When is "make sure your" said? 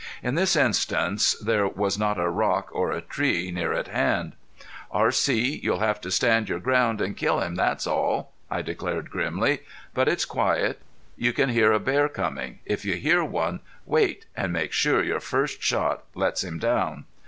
14.51-15.19